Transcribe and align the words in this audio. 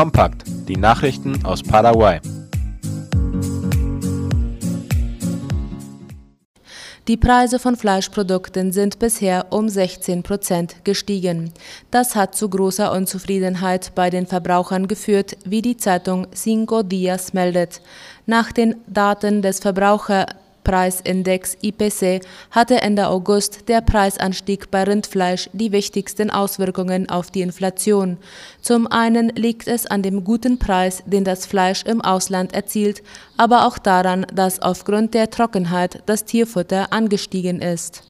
Kompakt, 0.00 0.44
die 0.66 0.78
Nachrichten 0.78 1.44
aus 1.44 1.62
Paraguay. 1.62 2.20
Die 7.06 7.18
Preise 7.18 7.58
von 7.58 7.76
Fleischprodukten 7.76 8.72
sind 8.72 8.98
bisher 8.98 9.48
um 9.50 9.68
16 9.68 10.22
Prozent 10.22 10.76
gestiegen. 10.84 11.52
Das 11.90 12.16
hat 12.16 12.34
zu 12.34 12.48
großer 12.48 12.90
Unzufriedenheit 12.92 13.94
bei 13.94 14.08
den 14.08 14.26
Verbrauchern 14.26 14.88
geführt, 14.88 15.36
wie 15.44 15.60
die 15.60 15.76
Zeitung 15.76 16.28
Cinco 16.32 16.82
Dias 16.82 17.34
meldet. 17.34 17.82
Nach 18.24 18.52
den 18.52 18.76
Daten 18.86 19.42
des 19.42 19.60
Verbraucher 19.60 20.24
Preisindex 20.64 21.56
IPC 21.62 22.24
hatte 22.50 22.80
Ende 22.80 23.08
August 23.08 23.68
der 23.68 23.80
Preisanstieg 23.80 24.70
bei 24.70 24.84
Rindfleisch 24.84 25.50
die 25.52 25.72
wichtigsten 25.72 26.30
Auswirkungen 26.30 27.08
auf 27.08 27.30
die 27.30 27.42
Inflation. 27.42 28.18
Zum 28.60 28.86
einen 28.86 29.28
liegt 29.30 29.68
es 29.68 29.86
an 29.86 30.02
dem 30.02 30.24
guten 30.24 30.58
Preis, 30.58 31.02
den 31.06 31.24
das 31.24 31.46
Fleisch 31.46 31.84
im 31.84 32.00
Ausland 32.00 32.52
erzielt, 32.54 33.02
aber 33.36 33.66
auch 33.66 33.78
daran, 33.78 34.26
dass 34.34 34.60
aufgrund 34.60 35.14
der 35.14 35.30
Trockenheit 35.30 36.02
das 36.06 36.24
Tierfutter 36.24 36.92
angestiegen 36.92 37.60
ist. 37.60 38.04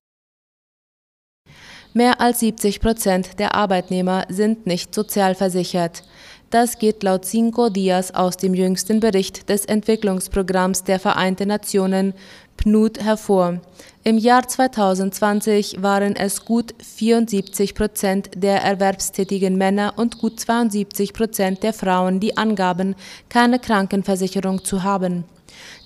Mehr 1.92 2.20
als 2.20 2.38
70 2.38 2.80
Prozent 2.80 3.40
der 3.40 3.56
Arbeitnehmer 3.56 4.24
sind 4.28 4.64
nicht 4.64 4.94
sozialversichert. 4.94 6.04
Das 6.50 6.80
geht 6.80 7.04
laut 7.04 7.24
Cinco 7.24 7.68
Dias 7.68 8.12
aus 8.12 8.36
dem 8.36 8.54
jüngsten 8.54 8.98
Bericht 8.98 9.48
des 9.48 9.66
Entwicklungsprogramms 9.66 10.82
der 10.82 10.98
Vereinten 10.98 11.46
Nationen 11.46 12.12
PNUD 12.56 12.98
hervor. 12.98 13.60
Im 14.02 14.18
Jahr 14.18 14.48
2020 14.48 15.80
waren 15.80 16.16
es 16.16 16.44
gut 16.44 16.74
74 16.82 17.76
Prozent 17.76 18.30
der 18.34 18.62
erwerbstätigen 18.62 19.56
Männer 19.56 19.94
und 19.96 20.18
gut 20.18 20.40
72 20.40 21.12
Prozent 21.12 21.62
der 21.62 21.72
Frauen, 21.72 22.18
die 22.18 22.36
angaben, 22.36 22.96
keine 23.28 23.60
Krankenversicherung 23.60 24.64
zu 24.64 24.82
haben. 24.82 25.22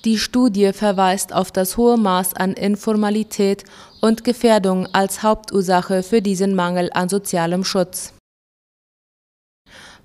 Die 0.06 0.16
Studie 0.16 0.72
verweist 0.72 1.34
auf 1.34 1.52
das 1.52 1.76
hohe 1.76 1.98
Maß 1.98 2.36
an 2.36 2.54
Informalität 2.54 3.64
und 4.00 4.24
Gefährdung 4.24 4.86
als 4.94 5.22
Hauptursache 5.22 6.02
für 6.02 6.22
diesen 6.22 6.54
Mangel 6.54 6.88
an 6.94 7.10
sozialem 7.10 7.64
Schutz. 7.64 8.13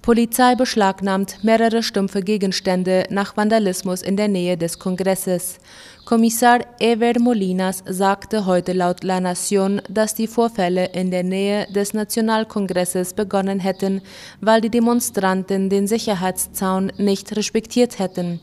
Polizei 0.02 0.55
beschlagnahmt 0.55 1.44
mehrere 1.44 1.83
stumpfe 1.83 2.22
Gegenstände 2.22 3.05
nach 3.09 3.36
Vandalismus 3.36 4.02
in 4.02 4.16
der 4.16 4.30
Nähe 4.30 4.58
des 4.58 4.80
Kongresses. 4.80 5.59
Kommissar 6.06 6.61
Ever 6.80 7.19
Molinas 7.19 7.83
sagte 7.86 8.45
heute 8.45 8.72
laut 8.73 9.03
La 9.03 9.19
Nación, 9.19 9.81
dass 9.89 10.16
die 10.16 10.28
Vorfälle 10.28 10.86
in 10.94 11.11
der 11.11 11.23
Nähe 11.23 11.67
des 11.72 11.94
Nationalkongresses 11.94 13.14
begonnen 13.14 13.59
hätten, 13.59 14.02
weil 14.39 14.61
die 14.61 14.72
Demonstranten 14.72 15.69
den 15.69 15.86
Sicherheitszaun 15.86 16.94
nicht 16.97 17.36
respektiert 17.36 18.00
hätten. 18.00 18.39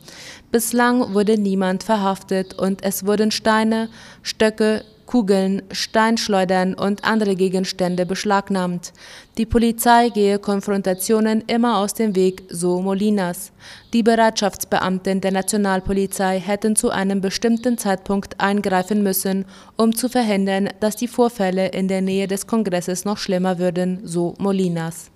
Bislang 0.52 1.14
wurde 1.14 1.38
niemand 1.38 1.82
verhaftet 1.82 2.54
und 2.54 2.84
es 2.84 3.06
wurden 3.06 3.30
Steine, 3.30 3.88
Stöcke, 4.22 4.84
Kugeln, 5.06 5.62
Steinschleudern 5.70 6.74
und 6.74 7.04
andere 7.04 7.36
Gegenstände 7.36 8.04
beschlagnahmt. 8.04 8.92
Die 9.38 9.46
Polizei 9.46 10.10
gehe 10.10 10.38
Konfrontationen 10.38 11.42
immer 11.46 11.78
aus 11.78 11.94
dem 11.94 12.14
Weg, 12.14 12.42
so 12.50 12.82
Molinas. 12.82 13.52
Die 13.92 14.02
Bereitschaftsbeamten 14.02 15.20
der 15.20 15.32
Nationalpolizei 15.32 16.40
hätten 16.40 16.76
zu 16.76 16.90
einem 16.90 17.20
bestimmten 17.20 17.78
Zeitpunkt 17.78 18.40
eingreifen 18.40 19.02
müssen, 19.02 19.46
um 19.76 19.94
zu 19.94 20.08
verhindern, 20.08 20.68
dass 20.80 20.96
die 20.96 21.08
Vorfälle 21.08 21.68
in 21.68 21.88
der 21.88 22.02
Nähe 22.02 22.26
des 22.26 22.46
Kongresses 22.46 23.04
noch 23.04 23.18
schlimmer 23.18 23.58
würden, 23.58 24.00
so 24.04 24.34
Molinas. 24.38 25.10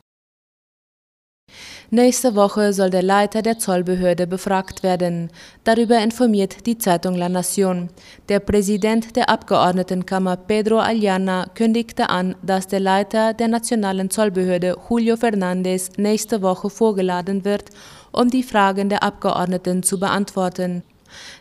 Nächste 1.90 2.36
Woche 2.36 2.72
soll 2.72 2.90
der 2.90 3.02
Leiter 3.02 3.42
der 3.42 3.58
Zollbehörde 3.58 4.26
befragt 4.26 4.82
werden. 4.82 5.30
Darüber 5.64 5.98
informiert 5.98 6.66
die 6.66 6.78
Zeitung 6.78 7.16
La 7.16 7.26
Nación. 7.26 7.88
Der 8.28 8.38
Präsident 8.38 9.16
der 9.16 9.28
Abgeordnetenkammer 9.28 10.36
Pedro 10.36 10.78
Aliana 10.78 11.46
kündigte 11.54 12.08
an, 12.08 12.36
dass 12.42 12.68
der 12.68 12.80
Leiter 12.80 13.34
der 13.34 13.48
nationalen 13.48 14.10
Zollbehörde 14.10 14.76
Julio 14.88 15.16
Fernández 15.16 15.90
nächste 16.00 16.42
Woche 16.42 16.70
vorgeladen 16.70 17.44
wird, 17.44 17.70
um 18.12 18.30
die 18.30 18.42
Fragen 18.42 18.88
der 18.88 19.02
Abgeordneten 19.02 19.82
zu 19.82 19.98
beantworten. 19.98 20.84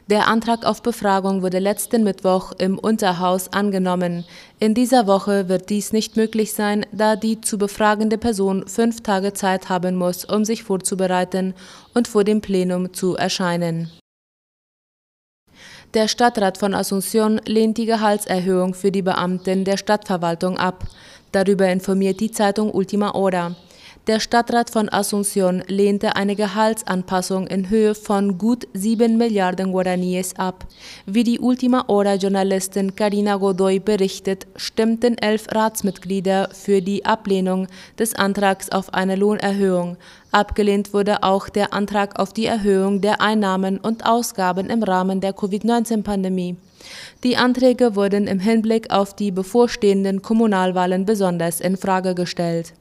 Der 0.08 0.28
Antrag 0.28 0.66
auf 0.66 0.82
Befragung 0.82 1.42
wurde 1.42 1.60
letzten 1.60 2.04
Mittwoch 2.04 2.54
im 2.58 2.80
Unterhaus 2.80 3.54
angenommen. 3.54 4.26
In 4.60 4.74
dieser 4.74 5.08
Woche 5.08 5.50
wird 5.50 5.70
dies 5.70 5.94
nicht 5.94 6.18
möglich 6.18 6.54
sein, 6.54 6.86
da 6.92 7.16
die 7.16 7.42
zu 7.42 7.58
befragende 7.58 8.18
Person 8.18 8.68
fünf 8.68 9.02
Tage 9.02 9.34
Zeit 9.34 9.70
haben 9.70 9.96
muss, 9.96 10.26
um 10.26 10.46
sich 10.46 10.64
vorzubereiten 10.64 11.54
und 11.94 12.08
vor 12.08 12.24
dem 12.24 12.42
Plenum 12.42 12.94
zu 12.94 13.16
erscheinen. 13.16 13.92
Der 15.96 16.08
Stadtrat 16.08 16.60
von 16.60 16.76
Asunción 16.76 17.42
lehnt 17.48 17.80
die 17.80 17.88
Gehaltserhöhung 17.88 18.76
für 18.76 18.92
die 18.92 19.02
Beamten 19.02 19.66
der 19.66 19.78
Stadtverwaltung 19.78 20.58
ab. 20.60 20.86
Darüber 21.32 21.68
informiert 21.68 22.20
die 22.20 22.32
Zeitung 22.32 22.72
Ultima 22.72 23.14
Hora. 23.14 23.56
Der 24.10 24.20
Stadtrat 24.20 24.72
von 24.72 24.90
Asunción 24.90 25.62
lehnte 25.68 26.16
eine 26.16 26.36
Gehaltsanpassung 26.36 27.46
in 27.46 27.70
Höhe 27.70 27.94
von 27.94 28.40
gut 28.40 28.68
7 28.74 29.20
Milliarden 29.20 29.72
Guaraníes 29.72 30.36
ab. 30.36 30.66
Wie 31.06 31.24
die 31.24 31.40
Ultima 31.40 31.86
Hora-Journalistin 31.88 32.96
Karina 32.96 33.36
Godoy 33.36 33.80
berichtet, 33.80 34.48
stimmten 34.56 35.16
elf 35.20 35.46
Ratsmitglieder 35.52 36.50
für 36.54 36.82
die 36.82 37.06
Ablehnung 37.06 37.68
des 38.00 38.16
Antrags 38.16 38.72
auf 38.72 38.96
eine 38.96 39.16
Lohnerhöhung. 39.16 39.96
Abgelehnt 40.32 40.92
wurde 40.92 41.22
auch 41.22 41.48
der 41.48 41.72
Antrag 41.72 42.18
auf 42.20 42.34
die 42.34 42.48
Erhöhung 42.48 43.02
der 43.02 43.22
Einnahmen 43.22 43.78
und 43.78 44.08
Ausgaben 44.08 44.72
im 44.72 44.82
Rahmen 44.82 45.22
der 45.22 45.34
Covid-19-Pandemie. 45.34 46.56
Die 47.24 47.38
Anträge 47.38 47.96
wurden 47.96 48.26
im 48.26 48.40
Hinblick 48.40 48.90
auf 48.90 49.16
die 49.16 49.30
bevorstehenden 49.30 50.24
Kommunalwahlen 50.24 51.06
besonders 51.06 51.62
in 51.62 51.78
Frage 51.78 52.16
gestellt. 52.16 52.74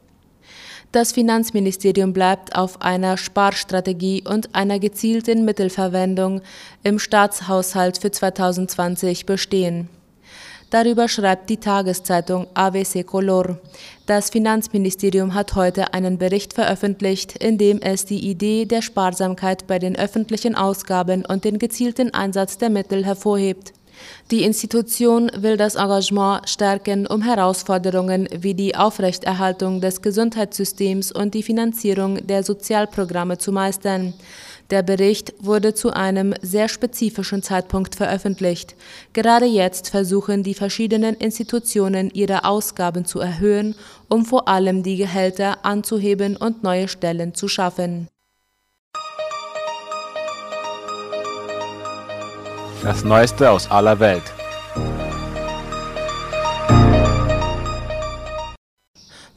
Das 0.90 1.12
Finanzministerium 1.12 2.14
bleibt 2.14 2.56
auf 2.56 2.80
einer 2.80 3.18
Sparstrategie 3.18 4.24
und 4.26 4.54
einer 4.54 4.78
gezielten 4.78 5.44
Mittelverwendung 5.44 6.40
im 6.82 6.98
Staatshaushalt 6.98 7.98
für 7.98 8.10
2020 8.10 9.26
bestehen. 9.26 9.90
Darüber 10.70 11.08
schreibt 11.08 11.48
die 11.50 11.58
Tageszeitung 11.58 12.46
AVC 12.54 13.06
Color. 13.06 13.58
Das 14.06 14.30
Finanzministerium 14.30 15.34
hat 15.34 15.54
heute 15.54 15.94
einen 15.94 16.18
Bericht 16.18 16.54
veröffentlicht, 16.54 17.36
in 17.36 17.58
dem 17.58 17.80
es 17.80 18.06
die 18.06 18.26
Idee 18.26 18.64
der 18.64 18.82
Sparsamkeit 18.82 19.66
bei 19.66 19.78
den 19.78 19.96
öffentlichen 19.96 20.54
Ausgaben 20.54 21.24
und 21.24 21.44
den 21.44 21.58
gezielten 21.58 22.12
Einsatz 22.12 22.58
der 22.58 22.68
Mittel 22.70 23.04
hervorhebt. 23.04 23.72
Die 24.30 24.42
Institution 24.42 25.30
will 25.36 25.56
das 25.56 25.74
Engagement 25.74 26.48
stärken, 26.48 27.06
um 27.06 27.22
Herausforderungen 27.22 28.28
wie 28.36 28.54
die 28.54 28.76
Aufrechterhaltung 28.76 29.80
des 29.80 30.02
Gesundheitssystems 30.02 31.12
und 31.12 31.34
die 31.34 31.42
Finanzierung 31.42 32.26
der 32.26 32.42
Sozialprogramme 32.42 33.38
zu 33.38 33.52
meistern. 33.52 34.14
Der 34.70 34.82
Bericht 34.82 35.32
wurde 35.40 35.72
zu 35.72 35.92
einem 35.94 36.34
sehr 36.42 36.68
spezifischen 36.68 37.42
Zeitpunkt 37.42 37.94
veröffentlicht. 37.94 38.74
Gerade 39.14 39.46
jetzt 39.46 39.88
versuchen 39.88 40.42
die 40.42 40.52
verschiedenen 40.52 41.14
Institutionen 41.14 42.10
ihre 42.10 42.44
Ausgaben 42.44 43.06
zu 43.06 43.18
erhöhen, 43.18 43.74
um 44.08 44.26
vor 44.26 44.46
allem 44.46 44.82
die 44.82 44.96
Gehälter 44.96 45.64
anzuheben 45.64 46.36
und 46.36 46.62
neue 46.62 46.88
Stellen 46.88 47.34
zu 47.34 47.48
schaffen. 47.48 48.08
Das 52.82 53.02
Neueste 53.02 53.50
aus 53.50 53.68
aller 53.70 53.98
Welt. 53.98 54.22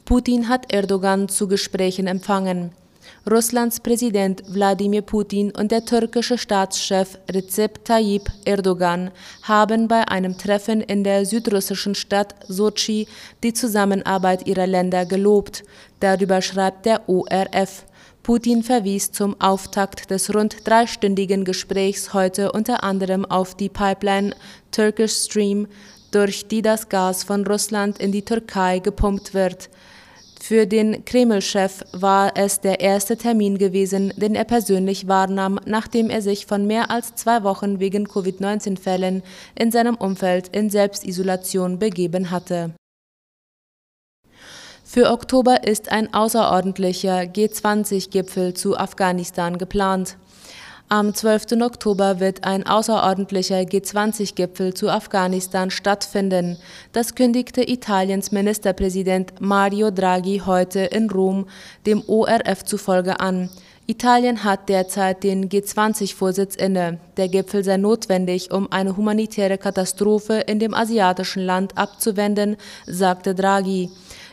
Putin 0.04 0.48
hat 0.48 0.72
Erdogan 0.72 1.28
zu 1.28 1.48
Gesprächen 1.48 2.06
empfangen. 2.06 2.70
Russlands 3.28 3.80
Präsident 3.80 4.42
Wladimir 4.48 5.02
Putin 5.02 5.50
und 5.50 5.72
der 5.72 5.84
türkische 5.84 6.38
Staatschef 6.38 7.18
Recep 7.30 7.84
Tayyip 7.84 8.30
Erdogan 8.44 9.10
haben 9.42 9.88
bei 9.88 10.06
einem 10.08 10.38
Treffen 10.38 10.80
in 10.80 11.02
der 11.02 11.26
südrussischen 11.26 11.94
Stadt 11.94 12.34
Sochi 12.46 13.08
die 13.42 13.52
Zusammenarbeit 13.52 14.46
ihrer 14.46 14.66
Länder 14.66 15.04
gelobt. 15.04 15.64
Darüber 16.00 16.42
schreibt 16.42 16.86
der 16.86 17.08
ORF. 17.08 17.84
Putin 18.22 18.62
verwies 18.62 19.10
zum 19.10 19.40
Auftakt 19.40 20.10
des 20.10 20.32
rund 20.32 20.56
dreistündigen 20.64 21.44
Gesprächs 21.44 22.14
heute 22.14 22.52
unter 22.52 22.84
anderem 22.84 23.24
auf 23.24 23.56
die 23.56 23.68
Pipeline 23.68 24.36
Turkish 24.70 25.12
Stream, 25.12 25.66
durch 26.12 26.46
die 26.46 26.62
das 26.62 26.88
Gas 26.88 27.24
von 27.24 27.44
Russland 27.44 27.98
in 27.98 28.12
die 28.12 28.24
Türkei 28.24 28.78
gepumpt 28.78 29.34
wird. 29.34 29.70
Für 30.40 30.66
den 30.66 31.04
Kreml-Chef 31.04 31.82
war 31.92 32.36
es 32.36 32.60
der 32.60 32.80
erste 32.80 33.16
Termin 33.16 33.58
gewesen, 33.58 34.12
den 34.16 34.36
er 34.36 34.44
persönlich 34.44 35.08
wahrnahm, 35.08 35.58
nachdem 35.66 36.08
er 36.08 36.22
sich 36.22 36.46
von 36.46 36.66
mehr 36.66 36.90
als 36.90 37.16
zwei 37.16 37.42
Wochen 37.42 37.80
wegen 37.80 38.06
Covid-19-Fällen 38.06 39.22
in 39.56 39.70
seinem 39.72 39.96
Umfeld 39.96 40.48
in 40.48 40.70
Selbstisolation 40.70 41.80
begeben 41.80 42.30
hatte. 42.30 42.74
Für 44.92 45.10
Oktober 45.10 45.66
ist 45.66 45.90
ein 45.90 46.12
außerordentlicher 46.12 47.20
G20-Gipfel 47.20 48.52
zu 48.52 48.76
Afghanistan 48.76 49.56
geplant. 49.56 50.18
Am 50.90 51.14
12. 51.14 51.62
Oktober 51.62 52.20
wird 52.20 52.44
ein 52.44 52.66
außerordentlicher 52.66 53.60
G20-Gipfel 53.60 54.74
zu 54.74 54.90
Afghanistan 54.90 55.70
stattfinden. 55.70 56.58
Das 56.92 57.14
kündigte 57.14 57.62
Italiens 57.62 58.32
Ministerpräsident 58.32 59.40
Mario 59.40 59.90
Draghi 59.90 60.42
heute 60.44 60.80
in 60.80 61.08
Rom 61.08 61.46
dem 61.86 62.02
ORF 62.06 62.62
zufolge 62.64 63.18
an. 63.18 63.48
Italien 63.86 64.44
hat 64.44 64.68
derzeit 64.68 65.24
den 65.24 65.48
G20-Vorsitz 65.48 66.54
inne. 66.54 66.98
Der 67.16 67.28
Gipfel 67.28 67.64
sei 67.64 67.78
notwendig, 67.78 68.52
um 68.52 68.70
eine 68.70 68.94
humanitäre 68.94 69.56
Katastrophe 69.56 70.34
in 70.46 70.58
dem 70.58 70.74
asiatischen 70.74 71.44
Land 71.44 71.78
abzuwenden, 71.78 72.58
sagte 72.86 73.34
Draghi. 73.34 73.88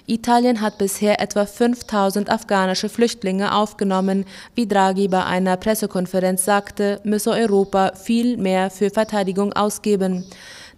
Italien 0.10 0.60
hat 0.60 0.80
bisher 0.80 1.22
etwa 1.22 1.46
5000 1.46 2.32
afghanische 2.32 2.90
Flüchtlinge 2.90 3.54
aufgenommen. 3.54 4.26
Wie 4.56 4.68
Draghi 4.68 5.08
bei 5.08 5.24
einer 5.24 5.56
Pressekonferenz 5.56 6.44
sagte, 6.44 7.00
müsse 7.04 7.30
Europa 7.30 7.94
viel 7.94 8.38
mehr 8.38 8.72
für 8.72 8.90
Verteidigung 8.90 9.54
ausgeben. 9.54 10.26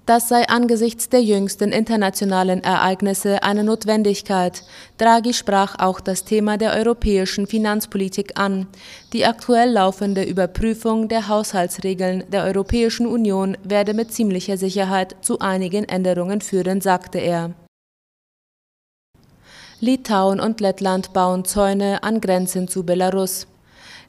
Das 0.05 0.27
sei 0.27 0.49
angesichts 0.49 1.07
der 1.07 1.21
jüngsten 1.21 1.71
internationalen 1.71 2.61
Ereignisse 2.61 3.43
eine 3.43 3.63
Notwendigkeit. 3.63 4.63
Draghi 4.97 5.33
sprach 5.33 5.75
auch 5.79 6.01
das 6.01 6.25
Thema 6.25 6.57
der 6.57 6.73
europäischen 6.73 7.47
Finanzpolitik 7.47 8.37
an. 8.37 8.67
Die 9.13 9.25
aktuell 9.25 9.71
laufende 9.71 10.23
Überprüfung 10.23 11.07
der 11.07 11.29
Haushaltsregeln 11.29 12.25
der 12.29 12.43
Europäischen 12.43 13.05
Union 13.05 13.55
werde 13.63 13.93
mit 13.93 14.11
ziemlicher 14.11 14.57
Sicherheit 14.57 15.15
zu 15.21 15.39
einigen 15.39 15.85
Änderungen 15.85 16.41
führen, 16.41 16.81
sagte 16.81 17.19
er. 17.19 17.51
Litauen 19.83 20.39
und 20.39 20.61
Lettland 20.61 21.11
bauen 21.11 21.43
Zäune 21.43 22.03
an 22.03 22.21
Grenzen 22.21 22.67
zu 22.67 22.83
Belarus. 22.83 23.47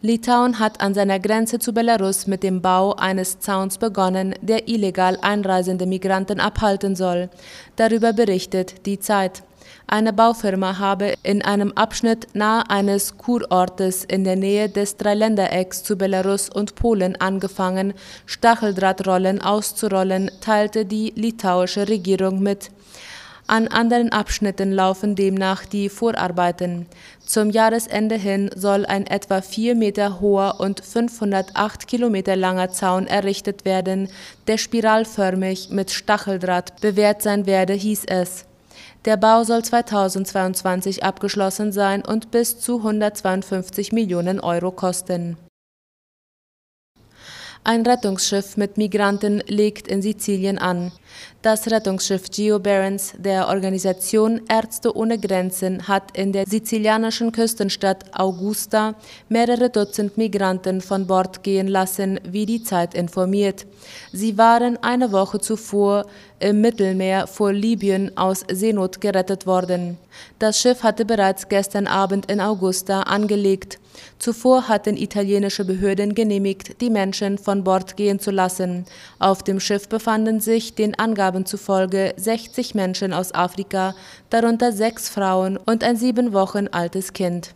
Litauen 0.03 0.59
hat 0.59 0.83
an 0.83 0.93
seiner 0.93 1.19
Grenze 1.19 1.61
zu 1.61 1.73
Belarus 1.73 2.27
mit 2.27 2.43
dem 2.43 2.61
Bau 2.61 2.95
eines 2.97 3.41
Zauns 3.41 3.79
begonnen, 3.79 4.35
der 4.43 4.69
illegal 4.69 5.17
einreisende 5.23 5.87
Migranten 5.87 6.41
abhalten 6.41 6.95
soll. 6.95 7.31
Darüber 7.77 8.13
berichtet 8.13 8.85
die 8.85 8.99
Zeit. 8.99 9.45
Eine 9.87 10.13
Baufirma 10.13 10.79
habe 10.79 11.15
in 11.23 11.41
einem 11.41 11.73
Abschnitt 11.73 12.27
nahe 12.35 12.69
eines 12.69 13.17
Kurortes 13.17 14.05
in 14.05 14.25
der 14.25 14.37
Nähe 14.37 14.69
des 14.69 14.99
Dreiländerecks 14.99 15.83
zu 15.85 15.97
Belarus 15.97 16.51
und 16.51 16.75
Polen 16.75 17.19
angefangen, 17.19 17.95
Stacheldrahtrollen 18.27 19.41
auszurollen, 19.41 20.31
teilte 20.43 20.85
die 20.85 21.15
litauische 21.17 21.89
Regierung 21.89 22.43
mit. 22.43 22.71
An 23.53 23.69
anderen 23.69 24.11
Abschnitten 24.13 24.73
laufen 24.73 25.15
demnach 25.15 25.67
die 25.67 25.91
Vorarbeiten. 25.91 26.87
Zum 27.23 27.51
Jahresende 27.51 28.15
hin 28.15 28.49
soll 28.57 28.87
ein 28.87 29.07
etwa 29.07 29.43
vier 29.43 29.75
Meter 29.75 30.23
hoher 30.23 30.59
und 30.59 30.83
508 30.83 31.87
Kilometer 31.87 32.35
langer 32.35 32.71
Zaun 32.71 33.07
errichtet 33.07 33.67
werden, 33.67 34.09
der 34.47 34.57
spiralförmig 34.57 35.69
mit 35.69 35.91
Stacheldraht 35.91 36.81
bewehrt 36.81 37.21
sein 37.21 37.45
werde, 37.45 37.75
hieß 37.75 38.05
es. 38.07 38.47
Der 39.05 39.19
Bau 39.19 39.45
soll 39.45 39.63
2022 39.63 41.05
abgeschlossen 41.05 41.73
sein 41.73 42.03
und 42.03 42.31
bis 42.31 42.59
zu 42.59 42.79
152 42.79 43.93
Millionen 43.93 44.41
Euro 44.41 44.71
kosten. 44.71 45.37
Ein 47.65 47.87
Rettungsschiff 47.87 48.57
mit 48.57 48.77
Migranten 48.77 49.41
legt 49.47 49.87
in 49.87 50.03
Sizilien 50.03 50.59
an. 50.59 50.91
Das 51.43 51.71
Rettungsschiff 51.71 52.29
Geo 52.29 52.59
Barents 52.59 53.15
der 53.17 53.47
Organisation 53.47 54.41
Ärzte 54.49 54.97
ohne 54.97 55.17
Grenzen 55.17 55.87
hat 55.87 56.17
in 56.17 56.33
der 56.33 56.45
sizilianischen 56.49 57.31
Küstenstadt 57.31 58.19
Augusta 58.19 58.97
mehrere 59.29 59.71
Dutzend 59.71 60.19
Migranten 60.19 60.81
von 60.81 61.07
Bord 61.07 61.45
gehen 61.45 61.69
lassen, 61.69 62.19
wie 62.25 62.47
die 62.47 62.65
Zeit 62.65 62.95
informiert. 62.95 63.65
Sie 64.13 64.37
waren 64.37 64.83
eine 64.83 65.13
Woche 65.13 65.39
zuvor 65.39 66.07
im 66.41 66.63
Mittelmeer 66.63 67.29
vor 67.29 67.53
Libyen 67.53 68.17
aus 68.17 68.45
Seenot 68.51 69.01
gerettet 69.01 69.47
worden. 69.47 69.99
Das 70.41 70.61
Schiff 70.61 70.83
hatte 70.83 71.05
bereits 71.05 71.49
gestern 71.49 71.87
Abend 71.87 72.29
in 72.29 72.41
Augusta 72.41 73.03
angelegt. 73.03 73.79
Zuvor 74.19 74.69
hatten 74.69 74.97
italienische 74.97 75.65
Behörden 75.65 76.15
genehmigt, 76.15 76.81
die 76.81 76.91
Menschen 76.91 77.39
von 77.39 77.65
Bord 77.65 77.97
gehen 77.97 78.19
zu 78.19 78.31
lassen. 78.31 78.85
Auf 79.19 79.43
dem 79.43 79.61
Schiff 79.61 79.89
befanden 79.89 80.41
sich 80.41 80.75
den 80.75 80.99
Angaben 80.99 81.47
zufolge 81.47 82.15
60 82.17 82.75
Menschen 82.75 83.13
aus 83.13 83.35
Afrika, 83.35 83.95
darunter 84.31 84.73
sechs 84.73 85.09
Frauen 85.09 85.57
und 85.57 85.85
ein 85.85 85.97
sieben 85.97 86.33
Wochen 86.33 86.69
altes 86.69 87.13
Kind. 87.13 87.55